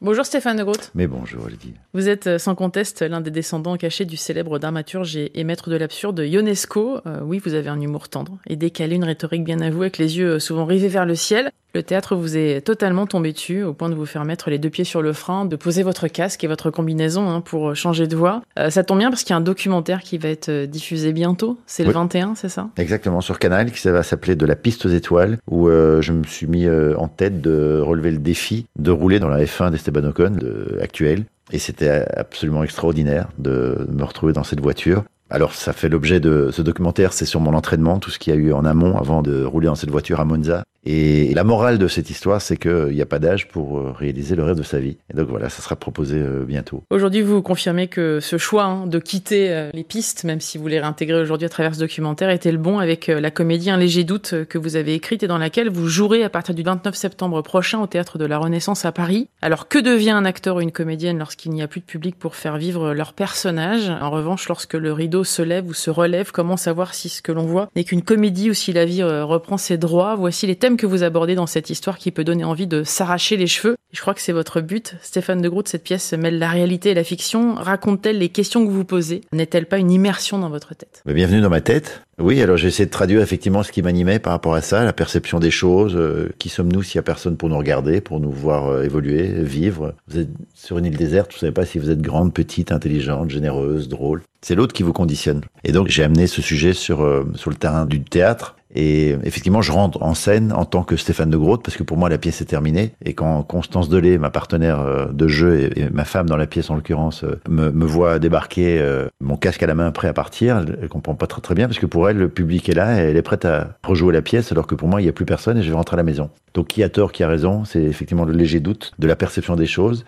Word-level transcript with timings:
Bonjour 0.00 0.24
Stéphane 0.24 0.56
de 0.56 0.62
Groot. 0.62 0.92
Mais 0.94 1.08
bonjour 1.08 1.44
Olivier. 1.44 1.74
Vous 1.92 2.08
êtes 2.08 2.28
euh, 2.28 2.38
sans 2.38 2.54
conteste 2.54 3.02
l'un 3.02 3.20
des 3.20 3.32
descendants 3.32 3.76
cachés 3.76 4.04
du 4.04 4.16
célèbre 4.16 4.60
dramaturge 4.60 5.16
et 5.16 5.42
maître 5.42 5.70
de 5.70 5.76
l'absurde 5.76 6.20
Ionesco. 6.20 7.00
Euh, 7.04 7.20
oui, 7.24 7.40
vous 7.44 7.54
avez 7.54 7.68
un 7.68 7.80
humour 7.80 8.08
tendre 8.08 8.38
et 8.46 8.54
décalé, 8.54 8.94
une 8.94 9.02
rhétorique 9.02 9.42
bien 9.42 9.60
avouée 9.60 9.86
avec 9.86 9.98
les 9.98 10.16
yeux 10.16 10.38
souvent 10.38 10.66
rivés 10.66 10.86
vers 10.86 11.04
le 11.04 11.16
ciel. 11.16 11.50
Le 11.74 11.82
théâtre 11.82 12.16
vous 12.16 12.36
est 12.36 12.62
totalement 12.62 13.06
tombé 13.06 13.32
dessus, 13.32 13.62
au 13.62 13.74
point 13.74 13.90
de 13.90 13.94
vous 13.94 14.06
faire 14.06 14.24
mettre 14.24 14.48
les 14.50 14.58
deux 14.58 14.70
pieds 14.70 14.84
sur 14.84 15.02
le 15.02 15.12
frein, 15.12 15.44
de 15.44 15.56
poser 15.56 15.82
votre 15.82 16.08
casque 16.08 16.42
et 16.44 16.46
votre 16.46 16.70
combinaison 16.70 17.28
hein, 17.28 17.40
pour 17.40 17.76
changer 17.76 18.06
de 18.06 18.16
voix. 18.16 18.42
Euh, 18.58 18.70
ça 18.70 18.84
tombe 18.84 18.98
bien 18.98 19.10
parce 19.10 19.22
qu'il 19.22 19.30
y 19.30 19.34
a 19.34 19.36
un 19.36 19.42
documentaire 19.42 20.00
qui 20.00 20.16
va 20.18 20.28
être 20.28 20.64
diffusé 20.64 21.12
bientôt. 21.12 21.58
C'est 21.66 21.84
le 21.84 21.92
21, 21.92 22.34
c'est 22.34 22.48
ça? 22.48 22.68
Exactement, 22.78 23.20
sur 23.20 23.38
Canal, 23.38 23.70
qui 23.70 23.88
va 23.88 24.02
s'appeler 24.02 24.34
De 24.34 24.46
la 24.46 24.56
piste 24.56 24.86
aux 24.86 24.90
étoiles, 24.90 25.38
où 25.50 25.68
je 25.68 26.12
me 26.12 26.24
suis 26.24 26.46
mis 26.46 26.68
en 26.68 27.08
tête 27.08 27.40
de 27.40 27.80
relever 27.80 28.10
le 28.10 28.18
défi 28.18 28.66
de 28.78 28.90
rouler 28.90 29.18
dans 29.18 29.28
la 29.28 29.44
F1 29.44 29.70
d'Esteban 29.70 30.04
Ocon 30.04 30.36
actuel. 30.80 31.24
Et 31.52 31.58
c'était 31.58 32.04
absolument 32.16 32.62
extraordinaire 32.62 33.28
de 33.38 33.86
me 33.90 34.04
retrouver 34.04 34.32
dans 34.32 34.44
cette 34.44 34.60
voiture. 34.60 35.04
Alors 35.30 35.52
ça 35.52 35.72
fait 35.72 35.88
l'objet 35.88 36.20
de 36.20 36.50
ce 36.52 36.62
documentaire, 36.62 37.12
c'est 37.12 37.26
sur 37.26 37.40
mon 37.40 37.52
entraînement, 37.52 37.98
tout 37.98 38.10
ce 38.10 38.18
qu'il 38.18 38.34
y 38.34 38.36
a 38.36 38.38
eu 38.38 38.52
en 38.52 38.64
amont 38.64 38.96
avant 38.96 39.20
de 39.20 39.44
rouler 39.44 39.66
dans 39.66 39.74
cette 39.74 39.90
voiture 39.90 40.20
à 40.20 40.24
Monza. 40.24 40.64
Et 40.90 41.34
la 41.34 41.44
morale 41.44 41.76
de 41.76 41.86
cette 41.86 42.08
histoire, 42.08 42.40
c'est 42.40 42.56
qu'il 42.56 42.94
n'y 42.94 43.02
a 43.02 43.06
pas 43.06 43.18
d'âge 43.18 43.46
pour 43.48 43.76
euh, 43.76 43.92
réaliser 43.92 44.34
le 44.36 44.42
rêve 44.42 44.56
de 44.56 44.62
sa 44.62 44.78
vie. 44.78 44.96
Et 45.12 45.14
donc 45.14 45.28
voilà, 45.28 45.50
ça 45.50 45.60
sera 45.60 45.76
proposé 45.76 46.16
euh, 46.16 46.46
bientôt. 46.46 46.82
Aujourd'hui, 46.88 47.20
vous 47.20 47.42
confirmez 47.42 47.88
que 47.88 48.20
ce 48.20 48.38
choix 48.38 48.64
hein, 48.64 48.86
de 48.86 48.98
quitter 48.98 49.50
euh, 49.50 49.70
les 49.74 49.84
pistes, 49.84 50.24
même 50.24 50.40
si 50.40 50.56
vous 50.56 50.66
les 50.66 50.80
réintégrez 50.80 51.20
aujourd'hui 51.20 51.44
à 51.44 51.50
travers 51.50 51.74
ce 51.74 51.80
documentaire, 51.80 52.30
était 52.30 52.50
le 52.50 52.56
bon 52.56 52.78
avec 52.78 53.08
la 53.08 53.30
comédie 53.30 53.68
Un 53.68 53.76
léger 53.76 54.02
doute 54.02 54.46
que 54.48 54.56
vous 54.56 54.76
avez 54.76 54.94
écrite 54.94 55.22
et 55.22 55.26
dans 55.26 55.36
laquelle 55.36 55.68
vous 55.68 55.88
jouerez 55.88 56.24
à 56.24 56.30
partir 56.30 56.54
du 56.54 56.62
29 56.62 56.94
septembre 56.94 57.42
prochain 57.42 57.80
au 57.80 57.86
Théâtre 57.86 58.16
de 58.16 58.24
la 58.24 58.38
Renaissance 58.38 58.86
à 58.86 58.92
Paris. 58.92 59.28
Alors 59.42 59.68
que 59.68 59.78
devient 59.78 60.12
un 60.12 60.24
acteur 60.24 60.56
ou 60.56 60.62
une 60.62 60.72
comédienne 60.72 61.18
lorsqu'il 61.18 61.52
n'y 61.52 61.60
a 61.60 61.68
plus 61.68 61.80
de 61.80 61.84
public 61.86 62.18
pour 62.18 62.34
faire 62.34 62.56
vivre 62.56 62.94
leur 62.94 63.12
personnage? 63.12 63.90
En 64.00 64.08
revanche, 64.08 64.48
lorsque 64.48 64.72
le 64.72 64.94
rideau 64.94 65.22
se 65.22 65.42
lève 65.42 65.68
ou 65.68 65.74
se 65.74 65.90
relève, 65.90 66.30
comment 66.32 66.56
savoir 66.56 66.94
si 66.94 67.10
ce 67.10 67.20
que 67.20 67.30
l'on 67.30 67.44
voit 67.44 67.68
n'est 67.76 67.84
qu'une 67.84 68.00
comédie 68.00 68.48
ou 68.48 68.54
si 68.54 68.72
la 68.72 68.86
vie 68.86 69.02
reprend 69.02 69.58
ses 69.58 69.76
droits? 69.76 70.14
Voici 70.14 70.46
les 70.46 70.56
thèmes 70.56 70.77
que 70.78 70.86
vous 70.86 71.02
abordez 71.02 71.34
dans 71.34 71.46
cette 71.46 71.68
histoire 71.68 71.98
qui 71.98 72.10
peut 72.10 72.24
donner 72.24 72.44
envie 72.44 72.66
de 72.66 72.82
s'arracher 72.82 73.36
les 73.36 73.46
cheveux. 73.46 73.76
Je 73.92 74.00
crois 74.00 74.14
que 74.14 74.22
c'est 74.22 74.32
votre 74.32 74.62
but. 74.62 74.94
Stéphane 75.02 75.42
de 75.42 75.48
Groot, 75.48 75.68
cette 75.68 75.84
pièce 75.84 76.14
mêle 76.14 76.38
la 76.38 76.48
réalité 76.48 76.90
et 76.90 76.94
la 76.94 77.04
fiction. 77.04 77.54
Raconte-t-elle 77.54 78.18
les 78.18 78.30
questions 78.30 78.66
que 78.66 78.70
vous 78.70 78.84
posez? 78.84 79.20
N'est-elle 79.32 79.66
pas 79.66 79.78
une 79.78 79.90
immersion 79.90 80.38
dans 80.38 80.48
votre 80.48 80.74
tête? 80.74 81.02
Bienvenue 81.04 81.42
dans 81.42 81.50
ma 81.50 81.60
tête. 81.60 82.02
Oui, 82.18 82.42
alors 82.42 82.56
j'ai 82.56 82.68
essayé 82.68 82.86
de 82.86 82.90
traduire 82.90 83.20
effectivement 83.22 83.62
ce 83.62 83.70
qui 83.70 83.80
m'animait 83.80 84.18
par 84.18 84.32
rapport 84.32 84.54
à 84.54 84.60
ça, 84.60 84.84
la 84.84 84.92
perception 84.92 85.38
des 85.38 85.50
choses. 85.50 85.94
Euh, 85.94 86.30
qui 86.38 86.48
sommes-nous 86.48 86.82
s'il 86.82 86.98
n'y 86.98 87.00
a 87.00 87.04
personne 87.04 87.36
pour 87.36 87.48
nous 87.48 87.58
regarder, 87.58 88.00
pour 88.00 88.18
nous 88.18 88.32
voir 88.32 88.68
euh, 88.68 88.82
évoluer, 88.82 89.42
vivre? 89.42 89.94
Vous 90.08 90.18
êtes 90.18 90.30
sur 90.54 90.78
une 90.78 90.86
île 90.86 90.96
déserte, 90.96 91.30
vous 91.30 91.36
ne 91.36 91.40
savez 91.40 91.52
pas 91.52 91.64
si 91.64 91.78
vous 91.78 91.90
êtes 91.90 92.00
grande, 92.00 92.32
petite, 92.34 92.72
intelligente, 92.72 93.30
généreuse, 93.30 93.88
drôle. 93.88 94.22
C'est 94.42 94.54
l'autre 94.54 94.72
qui 94.72 94.82
vous 94.82 94.92
conditionne. 94.92 95.42
Et 95.64 95.72
donc 95.72 95.88
j'ai 95.88 96.02
amené 96.02 96.26
ce 96.26 96.42
sujet 96.42 96.72
sur, 96.72 97.02
euh, 97.02 97.24
sur 97.34 97.50
le 97.50 97.56
terrain 97.56 97.86
du 97.86 98.02
théâtre 98.02 98.56
et 98.74 99.16
effectivement, 99.24 99.62
je 99.62 99.72
rentre 99.72 100.02
en 100.02 100.14
scène 100.14 100.52
en 100.52 100.66
tant 100.66 100.82
que 100.82 100.96
Stéphane 100.96 101.30
de 101.30 101.36
Groot 101.38 101.62
parce 101.62 101.76
que 101.76 101.82
pour 101.82 101.96
moi 101.96 102.10
la 102.10 102.18
pièce 102.18 102.42
est 102.42 102.46
terminée. 102.46 102.92
Et 103.04 103.14
quand 103.14 103.42
Constance 103.42 103.88
Delay, 103.88 104.18
ma 104.18 104.30
partenaire 104.30 104.80
euh, 104.80 105.06
de 105.10 105.26
jeu 105.26 105.70
et, 105.76 105.88
ma 105.90 106.04
femme 106.04 106.28
dans 106.28 106.36
la 106.36 106.46
pièce 106.46 106.68
en 106.68 106.74
l'occurrence, 106.74 107.24
euh, 107.24 107.40
me, 107.48 107.70
me 107.70 107.86
voit 107.86 108.18
débarquer, 108.18 108.78
euh, 108.78 109.08
mon 109.20 109.36
casque 109.36 109.62
à 109.62 109.66
la 109.66 109.74
main, 109.74 109.90
prêt 109.90 110.08
à 110.08 110.12
partir, 110.12 110.58
elle 110.58 110.88
comprend 110.88 111.14
pas 111.14 111.26
très 111.26 111.40
très 111.40 111.54
bien 111.54 111.66
parce 111.66 111.78
que 111.78 111.86
pour 111.86 112.08
elle 112.10 112.18
le 112.18 112.28
public 112.28 112.68
est 112.68 112.74
là, 112.74 113.02
et 113.02 113.08
elle 113.08 113.16
est 113.16 113.22
prête 113.22 113.46
à 113.46 113.78
rejouer 113.84 114.12
la 114.12 114.22
pièce 114.22 114.52
alors 114.52 114.66
que 114.66 114.74
pour 114.74 114.88
moi 114.88 115.00
il 115.00 115.04
n'y 115.04 115.10
a 115.10 115.14
plus 115.14 115.24
personne 115.24 115.56
et 115.56 115.62
je 115.62 115.70
vais 115.70 115.76
rentrer 115.76 115.94
à 115.94 115.98
la 115.98 116.02
maison. 116.02 116.28
Donc 116.52 116.68
qui 116.68 116.82
a 116.82 116.90
tort, 116.90 117.12
qui 117.12 117.22
a 117.22 117.28
raison, 117.28 117.64
c'est 117.64 117.82
effectivement 117.82 118.24
le 118.24 118.32
léger 118.32 118.60
doute 118.60 118.92
de 118.98 119.06
la 119.06 119.16
perception 119.16 119.56
des 119.56 119.66
choses. 119.66 120.04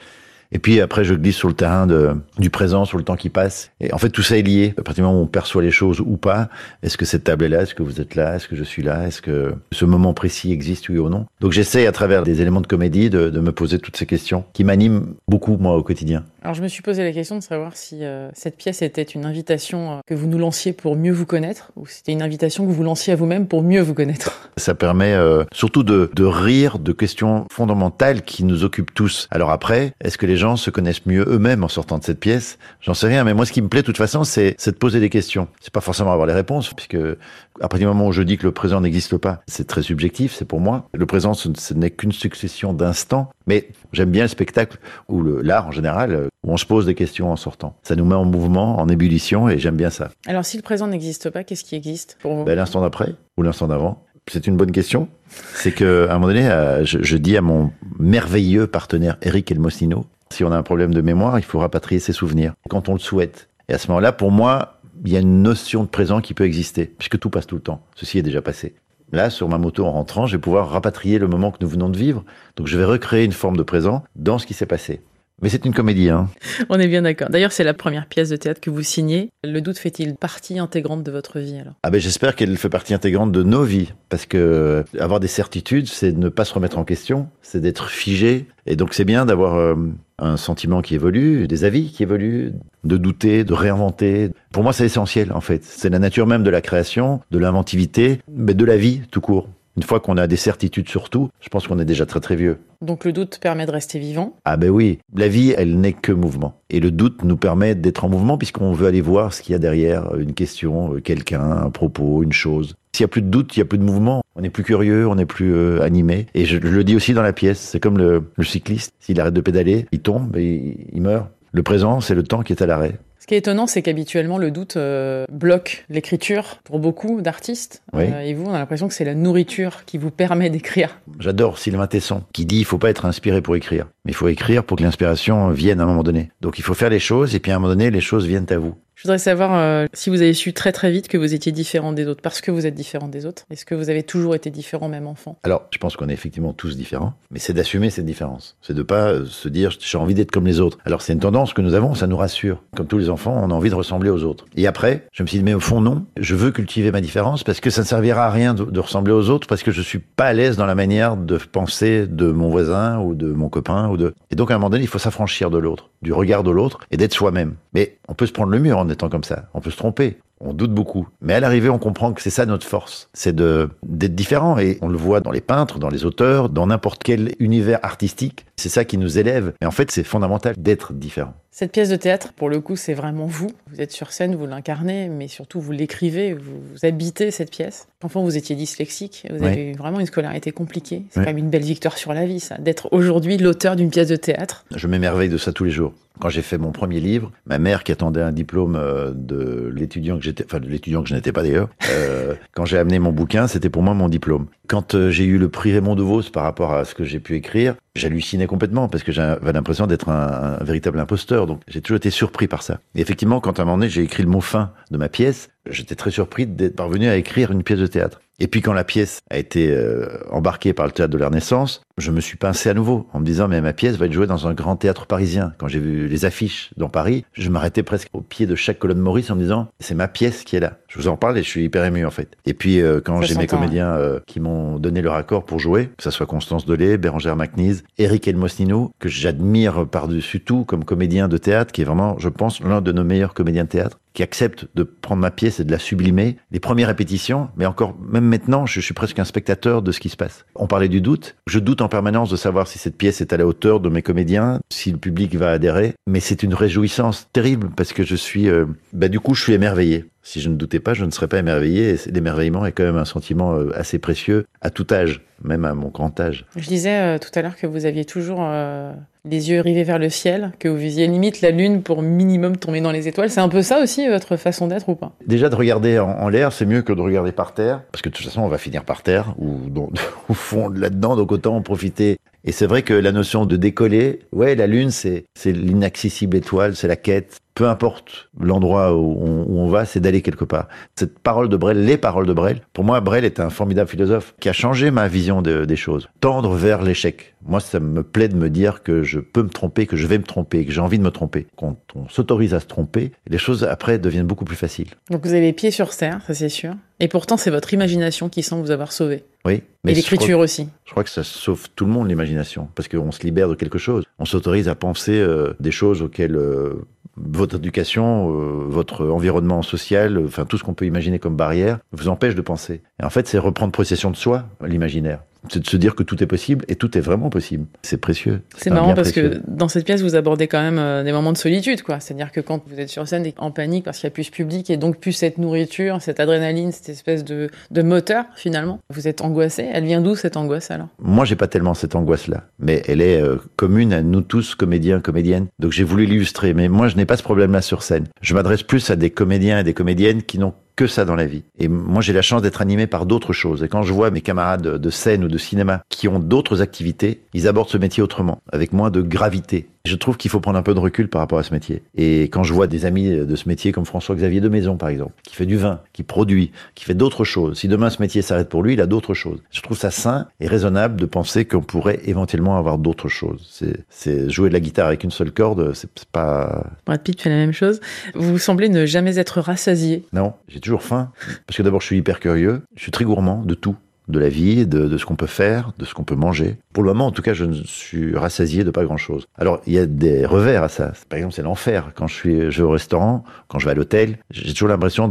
Et 0.53 0.59
puis 0.59 0.81
après, 0.81 1.05
je 1.05 1.15
glisse 1.15 1.37
sur 1.37 1.49
le 1.49 1.55
terrain 1.55 1.87
de, 1.87 2.17
du 2.39 2.51
présent, 2.51 2.85
sur 2.85 2.99
le 2.99 3.05
temps 3.05 3.17
qui 3.17 3.29
passe. 3.29 3.71
Et 3.81 3.93
en 3.93 3.99
fait, 3.99 4.11
tout 4.11 4.23
ça 4.23 4.37
est 4.37 4.43
lié. 4.43 4.75
À 4.79 4.83
partir 4.83 5.05
du 5.05 5.09
moment 5.09 5.21
où 5.21 5.25
on 5.25 5.29
perçoit 5.29 5.63
les 5.63 5.71
choses 5.71 6.01
ou 6.01 6.17
pas, 6.17 6.49
est-ce 6.83 6.97
que 6.97 7.05
cette 7.05 7.25
table 7.25 7.45
est 7.45 7.49
là 7.49 7.63
Est-ce 7.63 7.75
que 7.75 7.83
vous 7.83 8.01
êtes 8.01 8.15
là 8.15 8.37
Est-ce 8.37 8.49
que 8.49 8.57
je 8.57 8.65
suis 8.65 8.83
là 8.83 9.07
Est-ce 9.07 9.23
que 9.23 9.55
ce 9.73 9.85
moment 9.85 10.13
précis 10.13 10.53
existe, 10.53 10.89
oui 10.89 10.99
ou 10.99 11.09
non? 11.09 11.27
Donc 11.41 11.53
j'essaie, 11.53 11.87
à 11.87 11.93
travers 11.93 12.23
des 12.23 12.41
éléments 12.41 12.61
de 12.61 12.67
comédie, 12.67 13.11
de, 13.11 13.31
de 13.31 13.41
me 13.41 13.53
poser 13.53 13.79
toutes 13.79 13.97
ces 13.97 14.07
questions 14.07 14.45
qui 14.53 14.65
m'animent 14.65 15.15
beaucoup, 15.29 15.57
moi, 15.57 15.77
au 15.77 15.83
quotidien. 15.83 16.25
Alors 16.43 16.55
je 16.55 16.63
me 16.63 16.69
suis 16.69 16.83
posé 16.83 17.05
la 17.05 17.13
question 17.13 17.37
de 17.37 17.43
savoir 17.43 17.77
si 17.77 18.03
euh, 18.03 18.31
cette 18.33 18.57
pièce 18.57 18.81
était 18.81 19.03
une 19.03 19.27
invitation 19.27 19.93
euh, 19.93 20.01
que 20.07 20.15
vous 20.15 20.27
nous 20.27 20.39
lanciez 20.39 20.73
pour 20.73 20.97
mieux 20.97 21.13
vous 21.13 21.27
connaître, 21.27 21.71
ou 21.77 21.87
c'était 21.87 22.13
une 22.13 22.23
invitation 22.23 22.67
que 22.67 22.73
vous 22.73 22.83
lanciez 22.83 23.13
à 23.13 23.17
vous-même 23.17 23.47
pour 23.47 23.63
mieux 23.63 23.83
vous 23.83 23.93
connaître. 23.93 24.51
Ça 24.57 24.75
permet 24.75 25.13
euh, 25.13 25.45
surtout 25.53 25.83
de, 25.83 26.11
de 26.15 26.25
rire 26.25 26.79
de 26.79 26.93
questions 26.93 27.47
fondamentales 27.53 28.23
qui 28.23 28.45
nous 28.45 28.65
occupent 28.65 28.95
tous. 28.95 29.29
Alors 29.31 29.51
après, 29.51 29.93
est-ce 30.03 30.17
que 30.17 30.25
les 30.25 30.37
gens 30.41 30.57
se 30.57 30.71
connaissent 30.71 31.07
mieux 31.07 31.25
eux-mêmes 31.29 31.63
en 31.63 31.69
sortant 31.69 31.99
de 31.99 32.05
cette 32.05 32.19
pièce 32.19 32.59
J'en 32.81 32.95
sais 32.95 33.07
rien, 33.07 33.25
mais 33.25 33.35
moi 33.35 33.47
ce 33.47 33.53
qui 33.53 33.63
me 33.63 33.69
plaît 33.69 33.83
de 33.83 33.87
toute 33.87 33.97
façon, 33.97 34.25
c'est 34.25 34.57
de 34.67 34.71
poser 34.73 35.01
des 35.01 35.11
questions. 35.11 35.49
C'est 35.61 35.73
pas 35.73 35.81
forcément 35.81 36.13
avoir 36.13 36.27
les 36.27 36.35
réponses, 36.35 36.73
puisque 36.75 36.97
à 36.97 37.69
partir 37.69 37.89
du 37.91 37.95
moment 37.95 38.09
où 38.09 38.13
je 38.13 38.23
dis 38.23 38.39
que 38.39 38.47
le 38.47 38.53
présent 38.53 38.81
n'existe 38.81 39.17
pas, 39.19 39.43
c'est 39.47 39.67
très 39.67 39.83
subjectif, 39.83 40.35
c'est 40.35 40.45
pour 40.45 40.61
moi. 40.61 40.89
Le 40.95 41.07
présent, 41.07 41.35
ce, 41.35 41.75
n'est 41.75 41.91
qu'une 41.91 42.13
succession 42.13 42.73
d'instants, 42.73 43.31
mais 43.47 43.69
j'aime 43.93 44.11
bien 44.11 44.23
le 44.23 44.29
spectacle 44.29 44.79
ou 45.09 45.23
l'art 45.23 45.69
en 45.69 45.73
général 45.73 46.29
où 46.43 46.53
on 46.53 46.57
se 46.57 46.67
pose 46.67 46.87
des 46.87 46.95
questions 46.95 47.31
en 47.31 47.37
sortant. 47.37 47.77
Ça 47.83 47.97
nous 47.97 48.05
met 48.05 48.15
en 48.15 48.25
mouvement, 48.25 48.81
en 48.81 48.89
ébullition, 48.89 49.49
et 49.49 49.59
j'aime 49.59 49.77
bien 49.77 49.91
ça. 49.91 50.11
Alors 50.27 50.45
si 50.45 50.57
le 50.57 50.63
présent 50.63 50.87
n'existe 50.87 51.31
pas, 51.31 51.45
qu'est-ce 51.45 51.65
qui 51.65 51.77
existe 51.77 52.17
pour 52.21 52.35
vous? 52.35 52.45
Ben, 52.45 52.57
L'instant 52.57 52.81
d'après 52.81 53.15
ou 53.37 53.43
l'instant 53.43 53.69
d'avant? 53.69 54.05
C'est 54.31 54.47
une 54.47 54.57
bonne 54.57 54.71
question. 54.71 55.09
C'est 55.55 55.73
que 55.73 56.07
à 56.09 56.13
un 56.13 56.15
moment 56.19 56.29
donné, 56.29 56.49
euh, 56.49 56.85
je, 56.85 57.17
dis 57.17 57.37
à 57.37 57.41
mon 57.41 57.73
merveilleux 57.99 58.67
partenaire 58.67 59.17
Eric 59.23 59.51
Elmosino, 59.51 60.07
si 60.33 60.45
on 60.45 60.53
a 60.53 60.57
un 60.57 60.63
problème 60.63 60.95
de 60.95 61.01
mémoire, 61.01 61.39
il 61.39 61.45
faut 61.45 61.59
rapatrier 61.59 62.01
ses 62.01 62.13
souvenirs 62.13 62.55
quand 62.69 62.89
on 62.89 62.93
le 62.93 62.99
souhaite. 62.99 63.49
Et 63.69 63.75
à 63.75 63.79
ce 63.79 63.89
moment-là, 63.89 64.13
pour 64.13 64.31
moi, 64.31 64.81
il 65.05 65.13
y 65.13 65.17
a 65.17 65.21
une 65.21 65.43
notion 65.43 65.83
de 65.83 65.89
présent 65.89 66.21
qui 66.21 66.35
peut 66.35 66.45
exister, 66.45 66.87
puisque 66.87 67.19
tout 67.19 67.31
passe 67.31 67.47
tout 67.47 67.57
le 67.57 67.63
temps. 67.63 67.83
Ceci 67.95 68.19
est 68.19 68.23
déjà 68.23 68.43
passé. 68.43 68.75
Là, 69.13 69.29
sur 69.29 69.49
ma 69.49 69.59
moto 69.59 69.85
en 69.85 69.93
rentrant, 69.93 70.27
je 70.27 70.37
vais 70.37 70.41
pouvoir 70.41 70.71
rapatrier 70.71 71.19
le 71.19 71.27
moment 71.27 71.51
que 71.51 71.59
nous 71.61 71.69
venons 71.69 71.89
de 71.89 71.97
vivre. 71.97 72.25
Donc 72.57 72.69
je 72.69 72.79
vais 72.79 72.85
recréer 72.85 73.25
une 73.25 73.33
forme 73.33 73.57
de 73.57 73.63
présent 73.63 74.05
dans 74.15 74.39
ce 74.39 74.47
qui 74.47 74.55
s'est 74.55 74.67
passé. 74.67 75.03
Mais 75.43 75.49
c'est 75.49 75.65
une 75.65 75.73
comédie, 75.73 76.11
hein. 76.11 76.29
On 76.69 76.79
est 76.79 76.89
bien 76.89 77.03
d'accord. 77.03 77.31
D'ailleurs, 77.31 77.53
c'est 77.53 77.65
la 77.65 77.75
première 77.75 78.07
pièce 78.07 78.29
de 78.29 78.37
théâtre 78.37 78.61
que 78.61 78.71
vous 78.71 78.83
signez. 78.83 79.31
Le 79.43 79.61
doute 79.61 79.79
fait-il 79.79 80.15
partie 80.15 80.59
intégrante 80.59 81.03
de 81.03 81.11
votre 81.11 81.39
vie 81.39 81.59
alors? 81.59 81.75
Ah 81.83 81.91
ben 81.91 82.01
j'espère 82.01 82.37
qu'elle 82.37 82.57
fait 82.57 82.69
partie 82.69 82.93
intégrante 82.93 83.33
de 83.33 83.43
nos 83.43 83.65
vies, 83.65 83.93
parce 84.09 84.27
que 84.27 84.37
euh, 84.37 84.83
avoir 84.99 85.21
des 85.21 85.29
certitudes, 85.29 85.87
c'est 85.87 86.13
de 86.13 86.19
ne 86.19 86.29
pas 86.29 86.45
se 86.45 86.53
remettre 86.53 86.79
en 86.79 86.85
question, 86.85 87.29
c'est 87.43 87.61
d'être 87.61 87.89
figé, 87.89 88.47
et 88.67 88.77
donc 88.77 88.93
c'est 88.93 89.05
bien 89.05 89.25
d'avoir 89.25 89.55
euh, 89.55 89.75
un 90.19 90.37
sentiment 90.37 90.83
qui 90.83 90.95
évolue, 90.95 91.49
des 91.49 91.65
avis 91.65 91.91
qui 91.91 92.03
évoluent, 92.03 92.53
de 92.85 92.97
douter, 92.99 93.45
de 93.45 93.55
réinventer. 93.55 94.31
Pour 94.53 94.63
moi, 94.63 94.73
c'est 94.73 94.85
essentiel 94.85 95.33
en 95.33 95.41
fait. 95.41 95.65
C'est 95.65 95.89
la 95.89 95.99
nature 95.99 96.27
même 96.27 96.43
de 96.43 96.51
la 96.51 96.61
création, 96.61 97.21
de 97.31 97.39
l'inventivité, 97.39 98.21
mais 98.31 98.55
de 98.55 98.65
la 98.65 98.77
vie 98.77 99.01
tout 99.11 99.21
court. 99.21 99.49
Une 99.77 99.83
fois 99.83 100.01
qu'on 100.01 100.17
a 100.17 100.27
des 100.27 100.37
certitudes 100.37 100.89
sur 100.89 101.11
tout, 101.11 101.29
je 101.41 101.49
pense 101.49 101.67
qu'on 101.67 101.79
est 101.79 101.85
déjà 101.85 102.07
très 102.07 102.21
très 102.21 102.37
vieux. 102.37 102.59
Donc 102.83 103.05
le 103.05 103.13
doute 103.13 103.39
permet 103.41 103.67
de 103.67 103.71
rester 103.71 103.99
vivant 103.99 104.37
Ah 104.45 104.57
ben 104.57 104.71
oui, 104.71 104.99
la 105.15 105.29
vie, 105.29 105.55
elle 105.57 105.79
n'est 105.79 105.93
que 105.93 106.13
mouvement. 106.13 106.61
Et 106.71 106.81
le 106.81 106.91
doute 106.91 107.25
nous 107.25 107.37
permet 107.37 107.75
d'être 107.75 108.05
en 108.05 108.09
mouvement 108.09 108.37
puisqu'on 108.37 108.73
veut 108.73 108.87
aller 108.87 109.01
voir 109.01 109.33
ce 109.33 109.43
qu'il 109.43 109.53
y 109.53 109.57
a 109.57 109.59
derrière 109.59 110.17
une 110.17 110.35
question, 110.35 110.95
euh, 110.95 111.01
quelqu'un, 111.01 111.43
un 111.43 111.71
propos, 111.71 112.23
une 112.23 112.33
chose. 112.33 112.75
S'il 112.93 113.05
y 113.05 113.05
a 113.05 113.09
plus 113.09 113.23
de 113.23 113.29
doute, 113.29 113.57
il 113.57 113.61
y 113.61 113.63
a 113.63 113.65
plus 113.65 113.79
de 113.79 113.85
mouvement. 113.85 114.23
On 114.35 114.43
est 114.43 114.51
plus 114.51 114.65
curieux, 114.65 115.07
on 115.07 115.19
est 115.19 115.27
plus 115.27 115.55
euh, 115.55 115.83
animé. 115.83 116.27
Et 116.35 116.45
je, 116.45 116.57
le 116.57 116.85
dis 116.85 116.97
aussi 116.97 117.15
dans 117.15 117.23
la 117.23 117.33
pièce, 117.33 117.61
c'est 117.61 117.81
comme 117.81 117.99
le, 117.99 118.25
cycliste, 118.43 118.93
s'il 118.99 119.21
arrête 119.21 119.35
de 119.35 119.41
pédaler, 119.41 119.87
il 119.93 120.01
tombe 120.01 120.37
et 120.37 120.89
il 120.93 121.03
meurt. 121.03 121.29
Le 121.53 121.63
présent, 121.63 122.01
c'est 122.01 122.15
le 122.15 122.23
temps 122.23 122.43
qui 122.43 122.53
est 122.53 122.63
à 122.63 122.67
l'arrêt. 122.67 122.99
Ce 123.21 123.27
qui 123.27 123.35
est 123.35 123.39
étonnant, 123.39 123.67
c'est 123.67 123.83
qu'habituellement, 123.83 124.39
le 124.39 124.51
doute 124.51 124.79
euh, 124.79 125.27
bloque 125.31 125.85
l'écriture 125.91 126.59
pour 126.65 126.79
beaucoup 126.79 127.21
d'artistes. 127.21 127.83
Euh, 127.95 128.21
et 128.21 128.33
vous, 128.33 128.47
on 128.47 128.55
a 128.55 128.59
l'impression 128.59 128.89
que 128.89 128.95
c'est 128.95 129.05
la 129.05 129.15
nourriture 129.15 129.85
qui 129.85 129.99
vous 129.99 130.11
permet 130.11 130.49
d'écrire. 130.49 130.99
J'adore 131.19 131.59
Sylvain 131.59 131.87
Tesson, 131.87 132.23
qui 132.33 132.47
dit 132.47 132.61
il 132.61 132.65
faut 132.65 132.79
pas 132.79 132.89
être 132.89 133.05
inspiré 133.05 133.43
pour 133.43 133.57
écrire, 133.57 133.89
mais 134.07 134.13
il 134.13 134.15
faut 134.15 134.29
écrire 134.29 134.65
pour 134.65 134.79
que 134.79 134.83
l'inspiration 134.83 135.51
vienne 135.51 135.81
à 135.81 135.83
un 135.83 135.87
moment 135.87 136.03
donné. 136.03 136.31
Donc 136.41 136.59
il 136.59 136.63
faut 136.63 136.73
faire 136.73 136.89
les 136.89 136.99
choses, 136.99 137.35
et 137.35 137.41
puis 137.41 137.53
à 137.53 137.57
un 137.57 137.59
moment 137.59 137.69
donné, 137.69 137.91
les 137.91 138.01
choses 138.01 138.27
viennent 138.27 138.47
à 138.49 138.57
vous. 138.57 138.75
Je 139.01 139.05
voudrais 139.05 139.17
savoir 139.17 139.55
euh, 139.55 139.87
si 139.95 140.11
vous 140.11 140.21
avez 140.21 140.35
su 140.35 140.53
très 140.53 140.73
très 140.73 140.91
vite 140.91 141.09
que 141.09 141.17
vous 141.17 141.33
étiez 141.33 141.53
différent 141.53 141.95
des 141.95 142.07
autres, 142.07 142.21
parce 142.21 142.43
que 142.43 142.51
vous 142.51 142.67
êtes 142.67 142.75
différent 142.75 143.09
des 143.09 143.25
autres. 143.25 143.47
Est-ce 143.51 143.65
que 143.65 143.75
vous 143.75 143.89
avez 143.89 144.03
toujours 144.03 144.35
été 144.35 144.51
différent 144.51 144.91
même 144.91 145.07
enfant? 145.07 145.39
Alors, 145.43 145.63
je 145.71 145.79
pense 145.79 145.97
qu'on 145.97 146.11
est 146.11 146.13
effectivement 146.13 146.53
tous 146.53 146.77
différents, 146.77 147.15
mais 147.31 147.39
c'est 147.39 147.55
d'assumer 147.55 147.89
cette 147.89 148.05
différence. 148.05 148.59
C'est 148.61 148.75
de 148.75 148.83
pas 148.83 149.07
euh, 149.07 149.25
se 149.25 149.49
dire 149.49 149.71
j'ai 149.81 149.97
envie 149.97 150.13
d'être 150.13 150.31
comme 150.31 150.47
les 150.47 150.61
autres. 150.61 150.77
Alors 150.85 151.01
c'est 151.01 151.15
une 151.15 151.19
tendance 151.19 151.55
que 151.55 151.63
nous 151.63 151.73
avons, 151.73 151.95
ça 151.95 152.07
nous 152.07 152.17
rassure. 152.19 152.63
Comme 152.77 152.89
tous 152.89 152.99
les 152.99 153.09
enfants, 153.09 153.41
on 153.43 153.51
a 153.51 153.55
envie 153.55 153.71
de 153.71 153.75
ressembler 153.75 154.11
aux 154.11 154.23
autres. 154.23 154.45
Et 154.55 154.67
après, 154.67 155.07
je 155.13 155.23
me 155.23 155.29
suis 155.29 155.39
dit 155.39 155.45
mais 155.45 155.55
au 155.55 155.61
fond 155.61 155.81
non, 155.81 156.05
je 156.19 156.35
veux 156.35 156.51
cultiver 156.51 156.93
ma 156.93 157.01
différence 157.01 157.43
parce 157.43 157.61
que 157.61 157.71
ça 157.71 157.81
ne 157.81 157.87
servira 157.87 158.27
à 158.27 158.31
rien 158.31 158.53
de, 158.53 158.81
ressembler 158.81 159.15
aux 159.15 159.31
autres 159.31 159.47
parce 159.47 159.63
que 159.63 159.71
je 159.71 159.81
suis 159.81 159.99
pas 159.99 160.27
à 160.27 160.35
l'aise 160.35 160.59
dans 160.59 160.67
la 160.67 160.75
manière 160.75 161.17
de 161.17 161.39
penser 161.39 162.07
de 162.07 162.31
mon 162.31 162.51
voisin 162.51 162.99
ou 162.99 163.15
de 163.15 163.33
mon 163.33 163.49
copain 163.49 163.89
ou 163.89 163.97
de. 163.97 164.13
Et 164.31 164.37
donc 164.37 164.51
à 164.51 164.57
un 164.57 164.59
moment 164.59 164.69
donné, 164.69 164.85
il 164.85 164.89
faut 164.89 164.99
s'affranchir 164.99 165.49
de 165.49 165.57
l'autre, 165.57 165.89
du 166.03 166.13
regard 166.13 166.43
de 166.43 166.51
l'autre 166.51 166.81
et 166.91 166.99
d'être 166.99 167.15
soi-même. 167.15 167.55
Mais 167.73 167.97
on 168.07 168.15
peut 168.15 168.27
se 168.27 168.33
prendre 168.33 168.51
le 168.51 168.59
mur 168.59 168.79
en 168.91 168.93
étant 168.93 169.09
comme 169.09 169.25
ça. 169.25 169.45
On 169.55 169.61
peut 169.61 169.71
se 169.71 169.77
tromper. 169.77 170.19
On 170.41 170.55
doute 170.55 170.73
beaucoup. 170.73 171.07
Mais 171.21 171.35
à 171.35 171.41
l'arrivée, 171.41 171.69
on 171.69 171.79
comprend 171.79 172.13
que 172.13 172.23
c'est 172.23 172.31
ça 172.31 172.47
notre 172.47 172.67
force. 172.67 173.11
C'est 173.13 173.37
d'être 173.37 174.15
différent. 174.15 174.59
Et 174.59 174.79
on 174.81 174.89
le 174.89 174.97
voit 174.97 175.21
dans 175.21 175.31
les 175.31 175.43
peintres, 175.43 175.79
dans 175.79 175.91
les 175.91 176.05
auteurs, 176.05 176.49
dans 176.49 176.67
n'importe 176.67 177.03
quel 177.03 177.35
univers 177.39 177.79
artistique. 177.83 178.47
C'est 178.57 178.71
ça 178.71 178.85
qui 178.85 178.97
nous 178.97 179.19
élève. 179.19 179.53
Et 179.61 179.67
en 179.67 179.71
fait, 179.71 179.91
c'est 179.91 180.05
fondamental 180.05 180.55
d'être 180.59 180.95
différent. 180.95 181.35
Cette 181.53 181.73
pièce 181.73 181.89
de 181.89 181.97
théâtre, 181.97 182.33
pour 182.33 182.49
le 182.49 182.61
coup, 182.61 182.77
c'est 182.77 182.95
vraiment 182.95 183.27
vous. 183.27 183.51
Vous 183.73 183.81
êtes 183.81 183.91
sur 183.91 184.13
scène, 184.13 184.37
vous 184.37 184.47
l'incarnez, 184.47 185.09
mais 185.09 185.27
surtout 185.27 185.61
vous 185.61 185.73
l'écrivez, 185.73 186.33
vous, 186.33 186.61
habitez 186.85 187.33
cette 187.33 187.51
pièce. 187.51 187.89
Enfant, 188.03 188.23
vous 188.23 188.37
étiez 188.37 188.55
dyslexique, 188.55 189.27
vous 189.31 189.45
avez 189.45 189.73
eu 189.73 189.75
vraiment 189.75 189.99
une 189.99 190.07
scolarité 190.07 190.53
compliquée. 190.53 191.03
C'est 191.11 191.21
quand 191.21 191.27
même 191.27 191.39
une 191.39 191.51
belle 191.51 191.65
victoire 191.65 191.99
sur 191.99 192.15
la 192.15 192.25
vie, 192.25 192.41
ça, 192.41 192.57
d'être 192.59 192.89
aujourd'hui 192.93 193.37
l'auteur 193.37 193.75
d'une 193.75 193.91
pièce 193.91 194.09
de 194.09 194.17
théâtre. 194.17 194.65
Je 194.75 194.87
m'émerveille 194.87 195.29
de 195.29 195.39
ça 195.39 195.53
tous 195.53 195.65
les 195.65 195.71
jours. 195.71 195.93
Quand 196.21 196.29
j'ai 196.29 196.43
fait 196.43 196.59
mon 196.59 196.71
premier 196.71 197.01
livre, 197.01 197.33
ma 197.47 197.59
mère 197.59 197.83
qui 197.83 197.93
attendait 197.93 198.21
un 198.21 198.33
diplôme 198.33 198.77
euh, 198.77 199.13
de 199.15 199.73
l'étudiant 199.75 200.19
que 200.19 200.25
j'étais, 200.25 200.45
enfin 200.45 200.61
de 200.61 200.69
l'étudiant 200.69 201.03
que 201.03 201.09
je 201.09 201.15
n'étais 201.15 201.33
pas 201.33 201.43
d'ailleurs, 201.43 201.71
euh, 201.91 202.35
quand 202.53 202.67
j'ai 202.67 202.79
amené 202.79 202.99
mon 202.99 203.11
bouquin, 203.11 203.47
c'était 203.47 203.71
pour 203.71 203.83
moi 203.83 203.95
mon 203.95 204.09
diplôme. 204.09 204.47
Quand 204.69 204.95
euh, 204.95 205.11
j'ai 205.11 205.25
eu 205.25 205.39
le 205.39 205.49
prix 205.49 205.73
Raymond 205.73 205.97
DeVos 205.97 206.25
par 206.31 206.43
rapport 206.43 206.75
à 206.75 206.85
ce 206.85 206.95
que 206.95 207.05
j'ai 207.05 207.21
pu 207.21 207.37
écrire, 207.37 207.75
j'hallucinais 207.95 208.47
complètement 208.47 208.89
parce 208.89 209.03
que 209.03 209.13
j'avais 209.13 209.53
l'impression 209.53 209.87
d'être 209.87 210.09
un, 210.09 210.59
un, 210.61 210.65
véritable 210.65 211.01
imposteur. 211.01 211.47
Donc 211.47 211.63
j'ai 211.69 211.81
toujours 211.81 211.97
été 211.97 212.11
surpris 212.11 212.49
par 212.49 212.63
ça. 212.63 212.81
Et 212.95 213.01
effectivement, 213.01 213.41
quand 213.41 213.59
à 213.59 213.63
un 213.63 213.65
moment 213.65 213.79
donné 213.79 213.89
j'ai 213.91 214.03
écrit 214.03 214.23
le 214.23 214.29
mot 214.29 214.41
fin 214.41 214.73
de 214.91 214.99
ma 214.99 215.09
pièce, 215.09 215.51
j'étais 215.69 215.95
très 215.95 216.11
surpris 216.11 216.47
d'être 216.47 216.77
parvenu 216.77 217.09
à 217.09 217.17
écrire 217.17 217.51
une 217.51 217.63
pièce 217.63 217.81
de 217.81 217.87
théâtre. 217.87 218.21
Et 218.41 218.47
puis 218.47 218.63
quand 218.63 218.73
la 218.73 218.85
pièce 218.85 219.21
a 219.29 219.37
été 219.37 219.71
euh, 219.71 220.07
embarquée 220.31 220.73
par 220.73 220.87
le 220.87 220.93
théâtre 220.93 221.13
de 221.13 221.19
la 221.19 221.27
Renaissance, 221.27 221.83
je 221.99 222.11
me 222.11 222.23
suis 222.23 222.39
pincé 222.39 222.71
à 222.71 222.75
nouveau 222.75 223.07
en 223.13 223.21
me 223.21 223.25
disant 223.27 223.49
mais 223.49 223.61
ma 223.61 223.75
pièce 223.75 223.97
va 223.97 224.07
être 224.07 224.15
jouée 224.15 224.27
dans 224.27 224.47
un 224.47 224.55
grand 224.55 224.77
théâtre 224.77 225.05
parisien. 225.05 225.53
Quand 225.59 225.69
j'ai 225.69 225.79
vu 225.79 226.09
les 226.09 226.25
affiches 226.25 226.71
dans 226.79 226.89
Paris, 226.89 227.27
je 227.35 227.51
m'arrêtais 227.51 227.83
presque 227.83 228.09
au 228.15 228.23
pied 228.23 228.47
de 228.47 228.55
chaque 228.55 228.79
colonne 228.79 228.99
Maurice 228.99 229.31
en 229.31 229.37
me 229.37 229.43
disant 229.43 229.69
c'est 229.79 229.95
ma 229.95 230.09
pièce 230.09 230.43
qui 230.45 230.57
est 230.57 230.61
là. 230.61 230.79
Je 230.89 230.99
vous 230.99 231.09
en 231.09 231.19
parle 231.19 231.37
et 231.37 231.43
je 231.43 231.49
suis 231.49 231.65
hyper 231.65 231.85
ému 231.85 232.07
en 232.07 232.11
fait. 232.11 232.31
Et 232.47 232.55
puis 232.55 232.81
euh, 232.81 233.03
quand 233.05 233.21
j'ai 233.21 233.35
mes 233.35 233.47
comédiens 233.47 233.91
euh, 233.91 234.21
qui 234.27 234.41
m'ont 234.41 234.79
donné 234.79 235.03
leur 235.03 235.15
accord 235.15 235.45
pour 235.45 235.59
jouer, 235.59 235.91
que 235.99 236.03
ce 236.03 236.11
soit 236.11 236.27
Constance 236.27 236.65
Delay, 236.65 236.97
Bérangère 236.97 237.37
Macnise, 237.37 237.85
Eric 237.99 238.27
Elmosnino, 238.27 238.93
que 238.99 239.11
j'admire 239.11 239.87
par-dessus 239.87 240.41
tout 240.41 240.65
comme 240.65 240.85
comédien 240.85 241.29
de 241.29 241.37
théâtre, 241.37 241.73
qui 241.73 241.83
est 241.83 241.85
vraiment, 241.85 242.19
je 242.19 242.31
pense, 242.31 242.61
l'un 242.61 242.81
de 242.81 242.93
nos 242.93 243.05
meilleurs 243.05 243.35
comédiens 243.35 243.65
de 243.65 243.69
théâtre, 243.69 243.99
accepte 244.23 244.67
de 244.75 244.83
prendre 244.83 245.21
ma 245.21 245.31
pièce 245.31 245.61
et 245.61 245.65
de 245.65 245.71
la 245.71 245.79
sublimer. 245.79 246.37
Les 246.51 246.61
premières 246.61 246.89
répétitions, 246.89 247.49
mais 247.57 247.67
encore, 247.67 247.97
même 247.99 248.25
maintenant, 248.25 248.67
je 248.67 248.81
suis 248.81 248.95
presque 248.95 249.19
un 249.19 249.25
spectateur 249.25 249.83
de 249.83 249.93
ce 249.93 250.01
qui 250.01 250.09
se 250.09 250.17
passe. 250.17 250.45
On 250.55 250.67
parlait 250.67 250.89
du 250.89 251.01
doute. 251.01 251.37
Je 251.47 251.59
doute 251.59 251.81
en 251.81 251.89
permanence 251.89 252.31
de 252.31 252.37
savoir 252.37 252.67
si 252.67 252.79
cette 252.79 252.97
pièce 252.97 253.21
est 253.21 253.33
à 253.33 253.37
la 253.37 253.47
hauteur 253.47 253.81
de 253.81 253.89
mes 253.89 254.03
comédiens, 254.03 254.61
si 254.71 254.91
le 254.91 254.99
public 254.99 255.35
va 255.37 255.51
adhérer. 255.51 255.95
Mais 256.07 256.21
c'est 256.21 256.43
une 256.43 256.55
réjouissance 256.55 257.29
terrible 257.33 257.71
parce 257.77 257.93
que 257.93 258.03
je 258.03 258.17
suis, 258.17 258.49
euh, 258.49 258.67
bah, 258.93 259.09
du 259.09 259.21
coup, 259.21 259.35
je 259.35 259.43
suis 259.43 259.53
émerveillé. 259.53 260.07
Si 260.23 260.41
je 260.41 260.49
ne 260.49 260.57
doutais 260.57 260.81
pas, 260.81 260.95
je 260.95 261.05
ne 261.05 261.11
serais 261.11 261.29
pas 261.29 261.39
émerveillé. 261.39 261.97
L'émerveillement 262.07 262.67
est 262.67 262.73
quand 262.73 262.85
même 262.85 262.97
un 262.97 263.05
sentiment 263.05 263.55
euh, 263.55 263.71
assez 263.75 263.99
précieux 263.99 264.45
à 264.61 264.71
tout 264.71 264.87
âge, 264.91 265.23
même 265.43 265.65
à 265.65 265.75
mon 265.75 265.89
grand 265.89 266.19
âge. 266.21 266.45
Je 266.57 266.69
disais 266.69 267.01
euh, 267.01 267.19
tout 267.19 267.31
à 267.35 267.43
l'heure 267.43 267.57
que 267.57 267.67
vous 267.67 267.87
aviez 267.87 268.05
toujours 268.05 268.41
euh, 268.43 268.93
les 269.25 269.51
yeux 269.51 269.61
rivés 269.61 269.85
vers 269.85 269.99
le 269.99 270.09
ciel, 270.09 270.53
que 270.59 270.69
vous 270.69 270.77
visiez 270.77 271.07
limite 271.07 271.41
la 271.41 271.51
lune 271.51 271.83
pour 271.83 272.03
minimum 272.03 272.57
tomber 272.57 272.81
dans 272.81 272.93
les 272.93 273.09
étoiles. 273.09 273.31
C'est 273.31 273.41
un 273.41 273.49
peu 273.49 273.63
ça 273.63 273.81
aussi 273.81 274.09
votre 274.09 274.37
façon 274.37 274.67
d'être 274.67 274.89
ou 274.89 274.95
pas? 274.95 275.13
Déjà 275.27 275.49
de 275.49 275.55
regarder 275.55 275.99
en, 275.99 276.29
l'air, 276.29 276.53
c'est 276.53 276.67
mieux 276.67 276.83
que 276.83 276.93
de 276.93 277.01
regarder 277.01 277.33
par 277.33 277.53
terre, 277.55 277.83
parce 277.93 278.03
que 278.03 278.09
de 278.09 278.15
toute 278.15 278.25
façon 278.25 278.43
on 278.43 278.49
va 278.49 278.59
finir 278.59 278.85
par 278.85 279.03
terre 279.03 279.35
ou 279.39 279.59
au 280.29 280.35
fond 280.35 280.69
là-dedans, 280.69 281.17
donc 281.17 281.33
autant 281.33 281.57
en 281.57 281.63
profiter 281.63 282.19
et 282.45 282.53
c'est 282.53 282.67
vrai 282.67 282.83
que 282.83 282.95
la 282.95 283.13
notion 283.13 283.47
de 283.47 283.57
décoller, 283.57 284.21
ouais, 284.33 284.55
la 284.55 284.67
Lune, 284.67 284.91
c'est 284.91 285.25
l'inaccessible 285.45 286.37
étoile, 286.37 286.75
c'est 286.77 286.89
la 286.89 286.97
quête, 286.97 287.39
peu 287.55 287.69
importe 287.69 288.31
l'endroit 288.39 288.97
où, 288.97 289.47
on 289.49 289.67
va, 289.67 289.85
c'est 289.85 290.01
d'aller 290.01 290.23
quelque 290.23 290.45
part. 290.45 290.69
Cette 290.97 291.19
parole 291.19 291.49
de 291.51 291.57
Brel, 291.57 291.85
les 291.85 291.99
paroles 291.99 292.27
de 292.27 292.33
Brel, 292.33 292.63
pour 292.73 292.85
moi, 292.85 293.01
Brel 293.01 293.25
est 293.25 293.41
un 293.41 293.51
formidable 293.51 293.91
philosophe 293.91 294.35
qui 294.41 294.49
a 294.49 294.55
changé 294.55 294.91
ma 294.91 295.09
vision 295.09 295.43
des 295.43 295.77
choses. 295.77 296.09
Tendre 296.21 296.55
vers 296.55 296.83
l'échec. 296.83 297.35
Moi, 297.47 297.61
ça 297.61 297.81
me 297.81 298.03
plaît 298.03 298.29
de 298.29 298.37
me 298.37 298.49
dire 298.49 298.83
que 298.83 299.03
je 299.03 299.21
peux 299.21 299.43
me 299.43 299.51
tromper, 299.51 299.87
que 299.87 299.97
je 299.97 300.07
vais 300.07 300.19
me 300.19 300.25
tromper, 300.25 300.65
que 300.65 300.73
j'ai 300.73 300.81
envie 300.81 300.99
de 300.99 301.05
me 301.05 301.11
tromper. 301.11 301.47
Quand 301.57 301.77
on 301.95 302.09
s'autorise 302.09 302.55
à 302.55 302.61
se 302.61 302.67
tromper, 302.67 303.13
les 303.29 303.39
choses 303.39 303.65
après 303.65 303.99
deviennent 303.99 304.27
beaucoup 304.27 304.45
plus 304.45 304.57
faciles. 304.57 304.89
Donc 305.11 305.27
vous 305.27 305.33
avez 305.33 305.43
les 305.43 305.53
pieds 305.53 305.71
sur 305.71 305.95
terre, 305.95 306.21
ça 306.27 306.35
c'est 306.35 306.49
sûr. 306.49 306.75
Et 307.01 307.09
pourtant, 307.09 307.37
c'est 307.37 307.51
votre 307.51 307.75
imagination 307.75 308.29
qui 308.29 308.43
semble 308.43 308.63
vous 308.63 308.71
avoir 308.71 308.93
sauvé. 308.93 309.25
Oui. 309.45 309.63
Mais 309.85 309.93
Et 309.93 309.95
l'écriture 309.95 310.39
aussi. 310.39 310.69
Je 310.85 310.91
crois 310.91 311.05
que 311.05 311.11
ça 311.11 311.25
sauve 311.25 311.69
tout 311.75 311.87
le 311.87 311.93
monde, 311.93 312.09
l'imagination. 312.09 312.69
Parce 312.75 312.89
qu'on 312.89 313.13
se 313.13 313.23
libère 313.23 313.49
de 313.49 313.55
quelque 313.55 313.79
chose. 313.79 314.05
On 314.19 314.25
s'autorise 314.25 314.69
à 314.69 314.75
penser 314.75 315.19
euh, 315.19 315.55
des 315.61 315.71
choses 315.71 316.03
auxquelles 316.03 316.37
euh, 316.37 316.87
votre 317.17 317.57
éducation, 317.57 318.31
euh, 318.31 318.65
votre 318.69 319.07
environnement 319.07 319.63
social, 319.63 320.23
enfin 320.27 320.45
tout 320.45 320.59
ce 320.59 320.65
qu'on 320.65 320.75
peut 320.75 320.87
imaginer 320.87 321.19
comme 321.19 321.37
barrière, 321.37 321.79
vous 321.93 322.09
empêche 322.09 322.35
de 322.35 322.43
penser. 322.43 322.83
Et 323.01 323.05
en 323.05 323.11
fait, 323.11 323.27
c'est 323.27 323.39
reprendre 323.39 323.73
possession 323.73 324.11
de 324.11 324.17
soi, 324.17 324.45
l'imaginaire 324.65 325.21
c'est 325.51 325.61
de 325.61 325.69
se 325.69 325.77
dire 325.77 325.95
que 325.95 326.03
tout 326.03 326.23
est 326.23 326.27
possible 326.27 326.65
et 326.69 326.77
tout 326.77 326.97
est 326.97 327.01
vraiment 327.01 327.31
possible. 327.31 327.67
C'est 327.83 327.97
précieux. 327.97 328.43
C'est 328.57 328.71
marrant 328.71 328.95
parce 328.95 329.13
que 329.13 329.41
dans 329.49 329.69
cette 329.69 329.85
pièce, 329.85 330.03
vous 330.03 330.15
abordez 330.15 330.47
quand 330.47 330.61
même 330.61 330.79
euh, 330.79 331.03
des 331.03 331.13
moments 331.13 331.33
de 331.33 331.39
solitude, 331.39 331.83
quoi. 331.83 332.01
C'est-à-dire 332.01 332.33
que 332.33 332.41
quand 332.41 332.63
vous 332.67 332.79
êtes 332.79 332.89
sur 332.89 333.07
scène 333.07 333.27
en 333.39 333.51
panique 333.51 333.85
parce 333.85 333.99
qu'il 333.99 334.07
n'y 334.07 334.13
a 334.13 334.15
plus 334.15 334.25
ce 334.25 334.31
public 334.31 334.71
et 334.71 334.77
donc 334.77 334.99
plus 334.99 335.13
cette 335.13 335.39
nourriture, 335.39 336.01
cette 336.01 336.21
adrénaline, 336.21 336.73
cette 336.73 336.89
espèce 336.89 337.25
de, 337.25 337.51
de 337.71 337.83
moteur 337.83 338.25
finalement, 338.37 338.79
vous 338.91 339.09
êtes 339.09 339.21
angoissé. 339.21 339.67
Elle 339.73 339.85
vient 339.85 340.01
d'où 340.01 340.15
cette 340.15 340.37
angoisse 340.37 340.71
alors? 340.71 340.89
Moi, 341.01 341.25
j'ai 341.25 341.37
pas 341.37 341.49
tellement 341.49 341.75
cette 341.75 341.95
angoisse-là, 341.95 342.45
mais 342.59 342.83
elle 342.87 343.01
est 343.01 343.21
euh, 343.21 343.37
commune 343.57 343.93
à 343.93 344.03
nous 344.03 344.21
tous, 344.21 344.55
comédiens, 344.55 345.01
comédiennes. 345.01 345.47
Donc 345.59 345.73
j'ai 345.73 345.85
voulu 345.85 346.07
l'illustrer, 346.07 346.55
mais 346.55 346.69
moi, 346.69 346.89
je 346.89 346.97
n'ai 346.97 347.07
pas 347.07 347.17
ce 347.17 347.23
problème-là 347.23 347.63
sur 347.63 347.83
scène. 347.83 348.07
Je 348.23 348.35
m'adresse 348.35 348.63
plus 348.63 348.91
à 348.91 348.97
des 348.97 349.11
comédiens 349.11 349.59
et 349.59 349.65
des 349.65 349.75
comédiennes 349.75 350.23
qui 350.23 350.39
n'ont 350.39 350.55
que 350.77 350.87
ça 350.87 351.05
dans 351.05 351.15
la 351.15 351.27
vie. 351.27 351.43
Et 351.59 351.69
moi, 351.69 352.03
j'ai 352.03 352.13
la 352.13 352.23
chance 352.23 352.43
d'être 352.43 352.63
animé 352.63 352.87
par 352.87 353.07
d'autres 353.07 353.33
choses. 353.33 353.63
Et 353.63 353.69
quand 353.69 353.83
je 353.83 353.93
vois 353.93 354.11
mes 354.11 354.21
camarades 354.21 354.63
de 354.63 354.91
scène 354.91 355.25
ou 355.25 355.29
de 355.29 355.39
cinéma 355.39 355.83
qui 355.89 356.09
ont 356.09 356.19
d'autres 356.19 356.63
activités, 356.63 357.21
ils 357.35 357.49
abordent 357.49 357.69
ce 357.69 357.79
métier 357.79 358.03
autrement, 358.03 358.41
avec 358.53 358.73
moins 358.73 358.91
de 358.91 359.03
gravité. 359.03 359.69
Je 359.87 359.97
trouve 359.97 360.19
qu'il 360.19 360.31
faut 360.31 360.41
prendre 360.41 360.59
un 360.59 360.63
peu 360.63 360.75
de 360.75 360.79
recul 360.79 361.09
par 361.09 361.21
rapport 361.21 361.39
à 361.39 361.43
ce 361.43 361.55
métier. 361.55 361.83
Et 361.97 362.25
quand 362.25 362.43
je 362.43 362.53
vois 362.53 362.67
des 362.67 362.85
amis 362.85 363.09
de 363.11 363.37
ce 363.37 363.49
métier 363.49 363.73
comme 363.73 363.87
François-Xavier 363.87 364.41
de 364.41 364.49
Maison, 364.49 364.77
par 364.77 364.91
exemple, 364.91 365.13
qui 365.23 365.35
fait 365.35 365.47
du 365.47 365.57
vin, 365.57 365.81
qui 365.93 366.03
produit, 366.03 366.53
qui 366.75 366.85
fait 366.85 366.95
d'autres 366.95 367.25
choses, 367.25 367.59
si 367.59 367.69
demain 367.69 367.89
ce 367.89 368.03
métier 368.03 368.21
s'arrête 368.21 368.51
pour 368.51 368.63
lui, 368.63 368.75
il 368.75 368.81
a 368.81 368.87
d'autres 368.87 369.15
choses. 369.15 369.41
Je 369.51 369.63
trouve 369.63 369.79
ça 369.79 369.91
sain 369.91 370.29
et 370.39 370.47
raisonnable 370.47 371.01
de 371.01 371.07
penser 371.07 371.47
qu'on 371.47 371.63
pourrait 371.63 372.01
éventuellement 372.05 372.59
avoir 372.59 372.77
d'autres 372.77 373.09
choses. 373.09 373.63
C'est 373.89 374.29
jouer 374.29 374.51
de 374.51 374.55
la 374.55 374.61
guitare 374.61 374.89
avec 374.89 375.03
une 375.03 375.11
seule 375.11 375.33
corde, 375.33 375.73
c'est 375.75 375.91
pas... 376.13 376.71
Brad 376.85 377.03
Pitt 377.03 377.21
fait 377.21 377.31
la 377.31 377.37
même 377.37 377.53
chose. 377.53 377.81
Vous 378.15 378.39
semblez 378.39 378.69
ne 378.69 378.85
jamais 378.85 379.19
être 379.19 379.41
rassasié. 379.41 380.05
Non, 380.13 380.35
j'ai 380.49 380.61
toujours 380.61 380.83
faim. 380.83 381.11
Parce 381.47 381.57
que 381.57 381.63
d'abord, 381.63 381.81
je 381.81 381.87
suis 381.87 381.97
hyper 381.97 382.21
curieux. 382.21 382.63
Je 382.77 382.83
suis 382.83 382.93
très 382.93 383.05
gourmand 383.05 383.43
de 383.45 383.55
tout 383.55 383.77
de 384.11 384.19
la 384.19 384.29
vie, 384.29 384.67
de, 384.67 384.97
ce 384.97 385.05
qu'on 385.05 385.17
peut 385.17 385.27
faire, 385.27 385.73
de 385.79 385.85
ce 385.85 385.95
qu'on 385.95 386.05
peut 386.05 386.15
manger. 386.15 386.59
Pour 386.73 386.83
le 386.83 386.93
moment, 386.93 387.07
en 387.07 387.13
tout 387.13 387.23
cas, 387.23 387.35
je 387.35 387.45
ne 387.45 387.55
suis 387.55 388.17
rassasié 388.17 388.65
de 388.65 388.71
pas 388.71 388.85
grand-chose. 388.85 389.27
Alors, 389.39 389.61
il 389.67 389.73
y 389.73 389.79
a 389.79 389.87
des 389.87 390.27
revers 390.27 390.63
à 390.63 390.69
ça. 390.69 390.93
Par 391.09 391.17
exemple, 391.17 391.35
c'est 391.35 391.43
l'enfer. 391.43 391.93
Quand 391.95 392.07
je 392.07 392.15
suis 392.15 392.51
je 392.51 392.59
vais 392.59 392.69
au 392.69 392.71
restaurant, 392.71 393.25
quand 393.49 393.59
je 393.59 393.65
vais 393.67 393.73
à 393.73 393.75
l'hôtel, 393.75 394.19
j'ai 394.31 394.53
toujours 394.53 394.69
l'impression 394.69 395.09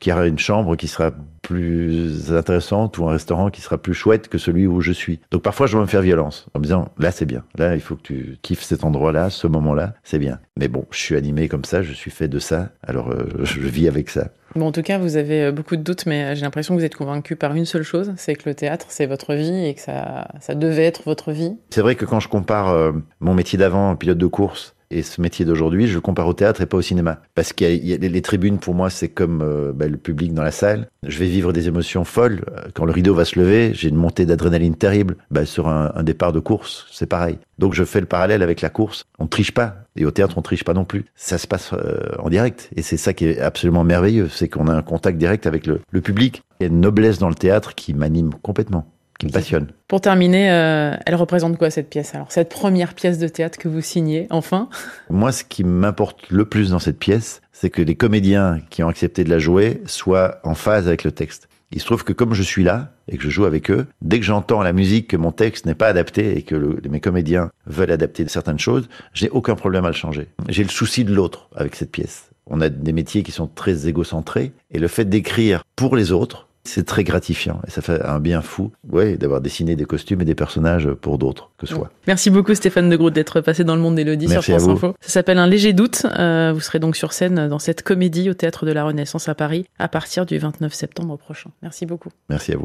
qu'il 0.00 0.10
y 0.10 0.12
aura 0.12 0.26
une 0.26 0.38
chambre 0.38 0.76
qui 0.76 0.88
sera 0.88 1.12
plus 1.42 2.34
intéressante 2.34 2.98
ou 2.98 3.08
un 3.08 3.12
restaurant 3.12 3.50
qui 3.50 3.60
sera 3.60 3.78
plus 3.78 3.94
chouette 3.94 4.28
que 4.28 4.38
celui 4.38 4.66
où 4.66 4.80
je 4.80 4.90
suis. 4.90 5.20
Donc 5.30 5.42
parfois, 5.42 5.66
je 5.66 5.72
dois 5.72 5.82
me 5.82 5.86
faire 5.86 6.02
violence 6.02 6.46
en 6.54 6.58
me 6.58 6.64
disant, 6.64 6.88
là, 6.98 7.12
c'est 7.12 7.26
bien. 7.26 7.44
Là, 7.56 7.74
il 7.74 7.80
faut 7.80 7.94
que 7.94 8.02
tu 8.02 8.38
kiffes 8.42 8.62
cet 8.62 8.82
endroit-là, 8.82 9.30
ce 9.30 9.46
moment-là, 9.46 9.94
c'est 10.02 10.18
bien. 10.18 10.40
Mais 10.56 10.68
bon, 10.68 10.86
je 10.90 10.98
suis 10.98 11.14
animé 11.14 11.48
comme 11.48 11.64
ça, 11.64 11.82
je 11.82 11.92
suis 11.92 12.10
fait 12.10 12.28
de 12.28 12.40
ça, 12.40 12.70
alors 12.82 13.10
euh, 13.10 13.28
je 13.44 13.60
vis 13.60 13.86
avec 13.86 14.10
ça. 14.10 14.30
Bon, 14.56 14.68
en 14.68 14.72
tout 14.72 14.82
cas, 14.82 14.96
vous 14.96 15.16
avez 15.16 15.44
euh, 15.44 15.52
beaucoup 15.52 15.76
de 15.76 15.82
doutes, 15.82 16.06
mais 16.06 16.24
euh, 16.24 16.34
j'ai 16.34 16.40
l'impression 16.40 16.74
que 16.74 16.80
vous 16.80 16.86
êtes 16.86 16.96
convaincu 16.96 17.36
par 17.36 17.54
une 17.54 17.66
seule 17.66 17.82
chose, 17.82 18.14
c'est 18.16 18.34
que 18.34 18.48
le 18.48 18.54
théâtre, 18.54 18.86
c'est 18.88 19.04
votre 19.04 19.34
vie 19.34 19.66
et 19.66 19.74
que 19.74 19.82
ça, 19.82 20.28
ça 20.40 20.54
devait 20.54 20.84
être 20.84 21.02
votre 21.04 21.30
vie. 21.30 21.56
C'est 21.70 21.82
vrai 21.82 21.94
que 21.94 22.06
quand 22.06 22.20
je 22.20 22.28
compare 22.28 22.70
euh, 22.70 22.92
mon 23.20 23.34
métier 23.34 23.58
d'avant, 23.58 23.94
pilote 23.96 24.16
de 24.16 24.26
course, 24.26 24.74
et 24.90 25.02
ce 25.02 25.20
métier 25.20 25.44
d'aujourd'hui, 25.44 25.86
je 25.86 25.94
le 25.94 26.00
compare 26.00 26.26
au 26.28 26.32
théâtre 26.32 26.60
et 26.60 26.66
pas 26.66 26.76
au 26.76 26.82
cinéma. 26.82 27.20
Parce 27.34 27.52
a 27.60 27.68
les 27.68 28.22
tribunes, 28.22 28.58
pour 28.58 28.74
moi, 28.74 28.90
c'est 28.90 29.08
comme 29.08 29.72
bah, 29.74 29.88
le 29.88 29.96
public 29.96 30.32
dans 30.34 30.42
la 30.42 30.50
salle. 30.50 30.88
Je 31.02 31.18
vais 31.18 31.26
vivre 31.26 31.52
des 31.52 31.68
émotions 31.68 32.04
folles. 32.04 32.44
Quand 32.74 32.84
le 32.84 32.92
rideau 32.92 33.14
va 33.14 33.24
se 33.24 33.38
lever, 33.38 33.72
j'ai 33.74 33.88
une 33.88 33.96
montée 33.96 34.26
d'adrénaline 34.26 34.76
terrible. 34.76 35.16
Bah, 35.30 35.46
sur 35.46 35.68
un, 35.68 35.92
un, 35.94 36.02
départ 36.02 36.32
de 36.32 36.40
course, 36.40 36.86
c'est 36.92 37.06
pareil. 37.06 37.38
Donc 37.58 37.74
je 37.74 37.84
fais 37.84 38.00
le 38.00 38.06
parallèle 38.06 38.42
avec 38.42 38.60
la 38.60 38.70
course. 38.70 39.04
On 39.18 39.26
triche 39.26 39.52
pas. 39.52 39.76
Et 39.96 40.04
au 40.04 40.10
théâtre, 40.10 40.36
on 40.36 40.42
triche 40.42 40.64
pas 40.64 40.74
non 40.74 40.84
plus. 40.84 41.06
Ça 41.14 41.38
se 41.38 41.46
passe 41.46 41.72
euh, 41.72 42.00
en 42.18 42.28
direct. 42.28 42.70
Et 42.76 42.82
c'est 42.82 42.96
ça 42.96 43.12
qui 43.12 43.26
est 43.26 43.40
absolument 43.40 43.84
merveilleux. 43.84 44.28
C'est 44.28 44.48
qu'on 44.48 44.68
a 44.68 44.74
un 44.74 44.82
contact 44.82 45.18
direct 45.18 45.46
avec 45.46 45.66
le, 45.66 45.80
le 45.90 46.00
public. 46.00 46.42
Il 46.60 46.64
y 46.64 46.66
a 46.66 46.68
une 46.68 46.80
noblesse 46.80 47.18
dans 47.18 47.28
le 47.28 47.34
théâtre 47.34 47.74
qui 47.74 47.94
m'anime 47.94 48.30
complètement 48.42 48.86
qui 49.18 49.26
me 49.26 49.32
passionne. 49.32 49.68
Pour 49.88 50.00
terminer, 50.00 50.50
euh, 50.50 50.94
elle 51.06 51.14
représente 51.14 51.56
quoi 51.58 51.70
cette 51.70 51.88
pièce? 51.88 52.14
Alors 52.14 52.30
cette 52.30 52.48
première 52.48 52.94
pièce 52.94 53.18
de 53.18 53.28
théâtre 53.28 53.58
que 53.58 53.68
vous 53.68 53.80
signez, 53.80 54.26
enfin? 54.30 54.68
Moi, 55.10 55.32
ce 55.32 55.44
qui 55.44 55.64
m'importe 55.64 56.30
le 56.30 56.44
plus 56.44 56.70
dans 56.70 56.78
cette 56.78 56.98
pièce, 56.98 57.40
c'est 57.52 57.70
que 57.70 57.82
les 57.82 57.94
comédiens 57.94 58.60
qui 58.70 58.82
ont 58.82 58.88
accepté 58.88 59.24
de 59.24 59.30
la 59.30 59.38
jouer 59.38 59.82
soient 59.86 60.40
en 60.44 60.54
phase 60.54 60.88
avec 60.88 61.04
le 61.04 61.12
texte. 61.12 61.48
Il 61.72 61.80
se 61.80 61.86
trouve 61.86 62.04
que 62.04 62.12
comme 62.12 62.32
je 62.32 62.42
suis 62.42 62.62
là 62.62 62.92
et 63.08 63.16
que 63.16 63.24
je 63.24 63.30
joue 63.30 63.44
avec 63.44 63.70
eux, 63.70 63.86
dès 64.00 64.20
que 64.20 64.24
j'entends 64.24 64.62
la 64.62 64.72
musique 64.72 65.08
que 65.08 65.16
mon 65.16 65.32
texte 65.32 65.66
n'est 65.66 65.74
pas 65.74 65.88
adapté 65.88 66.38
et 66.38 66.42
que 66.42 66.54
mes 66.88 67.00
comédiens 67.00 67.50
veulent 67.66 67.90
adapter 67.90 68.26
certaines 68.28 68.58
choses, 68.58 68.88
je 69.12 69.24
n'ai 69.24 69.30
aucun 69.30 69.56
problème 69.56 69.84
à 69.84 69.88
le 69.88 69.94
changer. 69.94 70.28
J'ai 70.48 70.62
le 70.62 70.68
souci 70.68 71.04
de 71.04 71.12
l'autre 71.12 71.48
avec 71.56 71.74
cette 71.74 71.90
pièce. 71.90 72.30
On 72.46 72.60
a 72.60 72.68
des 72.68 72.92
métiers 72.92 73.24
qui 73.24 73.32
sont 73.32 73.48
très 73.48 73.88
égocentrés 73.88 74.52
et 74.70 74.78
le 74.78 74.86
fait 74.86 75.06
d'écrire 75.06 75.64
pour 75.74 75.96
les 75.96 76.12
autres, 76.12 76.46
c'est 76.66 76.84
très 76.84 77.04
gratifiant 77.04 77.60
et 77.66 77.70
ça 77.70 77.82
fait 77.82 78.02
un 78.02 78.20
bien 78.20 78.42
fou, 78.42 78.72
ouais, 78.90 79.16
d'avoir 79.16 79.40
dessiné 79.40 79.76
des 79.76 79.84
costumes 79.84 80.20
et 80.20 80.24
des 80.24 80.34
personnages 80.34 80.90
pour 81.00 81.18
d'autres 81.18 81.50
que 81.58 81.66
soi. 81.66 81.90
Merci 82.06 82.30
beaucoup 82.30 82.54
Stéphane 82.54 82.88
de 82.88 82.96
Groot 82.96 83.12
d'être 83.12 83.40
passé 83.40 83.64
dans 83.64 83.76
le 83.76 83.82
monde 83.82 83.96
d'Elodie 83.96 84.28
sur 84.28 84.42
France 84.42 84.68
Info. 84.68 84.94
Ça 85.00 85.08
s'appelle 85.08 85.38
Un 85.38 85.46
léger 85.46 85.72
doute. 85.72 86.06
Euh, 86.18 86.52
vous 86.54 86.60
serez 86.60 86.78
donc 86.78 86.96
sur 86.96 87.12
scène 87.12 87.48
dans 87.48 87.58
cette 87.58 87.82
comédie 87.82 88.30
au 88.30 88.34
théâtre 88.34 88.66
de 88.66 88.72
la 88.72 88.84
Renaissance 88.84 89.28
à 89.28 89.34
Paris 89.34 89.66
à 89.78 89.88
partir 89.88 90.26
du 90.26 90.38
29 90.38 90.72
septembre 90.72 91.16
prochain. 91.16 91.50
Merci 91.62 91.86
beaucoup. 91.86 92.10
Merci 92.28 92.52
à 92.52 92.56
vous. 92.56 92.64